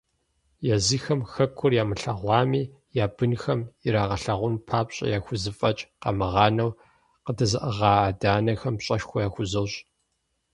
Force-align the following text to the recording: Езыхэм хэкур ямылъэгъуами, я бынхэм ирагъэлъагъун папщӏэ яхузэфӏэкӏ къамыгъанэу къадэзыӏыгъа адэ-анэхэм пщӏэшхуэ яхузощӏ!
Езыхэм 0.75 1.21
хэкур 1.31 1.71
ямылъэгъуами, 1.83 2.63
я 3.03 3.05
бынхэм 3.15 3.59
ирагъэлъагъун 3.87 4.55
папщӏэ 4.67 5.05
яхузэфӏэкӏ 5.17 5.83
къамыгъанэу 6.01 6.71
къадэзыӏыгъа 7.25 7.91
адэ-анэхэм 8.07 8.75
пщӏэшхуэ 8.77 9.19
яхузощӏ! 9.27 9.77